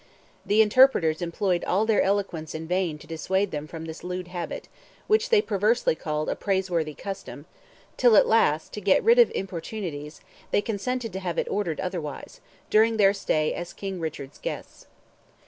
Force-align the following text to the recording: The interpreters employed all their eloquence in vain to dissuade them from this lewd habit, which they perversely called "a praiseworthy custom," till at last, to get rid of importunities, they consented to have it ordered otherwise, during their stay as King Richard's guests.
The 0.47 0.63
interpreters 0.63 1.21
employed 1.21 1.63
all 1.63 1.85
their 1.85 2.01
eloquence 2.01 2.55
in 2.55 2.67
vain 2.67 2.97
to 2.97 3.05
dissuade 3.05 3.51
them 3.51 3.67
from 3.67 3.85
this 3.85 4.03
lewd 4.03 4.29
habit, 4.29 4.67
which 5.05 5.29
they 5.29 5.43
perversely 5.43 5.93
called 5.93 6.27
"a 6.27 6.35
praiseworthy 6.35 6.95
custom," 6.95 7.45
till 7.97 8.15
at 8.15 8.25
last, 8.25 8.73
to 8.73 8.81
get 8.81 9.03
rid 9.03 9.19
of 9.19 9.31
importunities, 9.35 10.19
they 10.49 10.59
consented 10.63 11.13
to 11.13 11.19
have 11.19 11.37
it 11.37 11.47
ordered 11.51 11.79
otherwise, 11.79 12.41
during 12.71 12.97
their 12.97 13.13
stay 13.13 13.53
as 13.53 13.73
King 13.73 13.99
Richard's 13.99 14.39
guests. 14.39 14.87